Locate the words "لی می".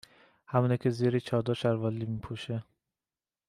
1.91-2.19